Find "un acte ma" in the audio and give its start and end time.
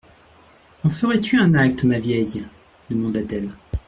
1.39-1.99